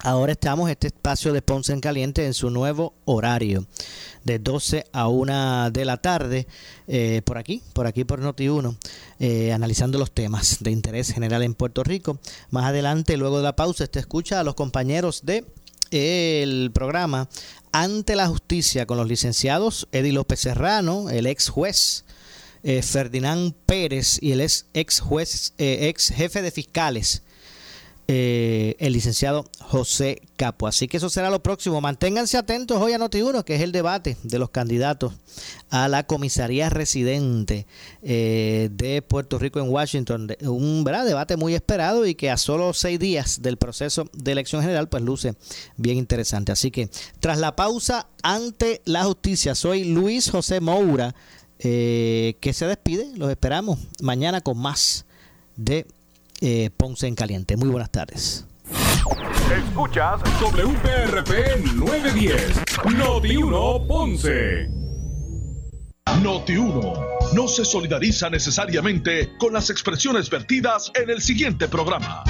[0.00, 3.66] Ahora estamos este espacio de Ponce en Caliente en su nuevo horario,
[4.22, 6.46] de 12 a 1 de la tarde,
[6.86, 8.76] eh, por aquí, por aquí por Noti1,
[9.18, 12.20] eh, analizando los temas de interés general en Puerto Rico.
[12.50, 15.44] Más adelante, luego de la pausa, usted escucha a los compañeros de
[15.90, 17.28] el programa
[17.72, 22.04] Ante la Justicia con los licenciados Eddie López Serrano, el ex juez.
[22.62, 27.22] eh, Ferdinand Pérez y el ex, ex juez, ex jefe de fiscales
[28.10, 30.66] eh, el licenciado José Capo.
[30.66, 31.82] Así que eso será lo próximo.
[31.82, 35.12] Manténganse atentos hoy a Noti1, que es el debate de los candidatos
[35.68, 37.66] a la comisaría residente
[38.00, 40.34] eh, de Puerto Rico en Washington.
[40.40, 44.88] Un debate muy esperado y que a solo seis días del proceso de elección general,
[44.88, 45.34] pues luce
[45.76, 46.50] bien interesante.
[46.50, 46.88] Así que
[47.20, 51.14] tras la pausa ante la justicia, soy Luis José Moura,
[51.58, 53.12] eh, que se despide.
[53.16, 55.04] Los esperamos mañana con más
[55.56, 55.86] de
[56.40, 57.56] eh, Ponce en Caliente.
[57.56, 58.46] Muy buenas tardes.
[59.50, 62.62] Escuchas WPRP 910,
[62.96, 64.68] Noti 1 Ponce.
[66.22, 66.92] Noti 1
[67.34, 72.24] no se solidariza necesariamente con las expresiones vertidas en el siguiente programa.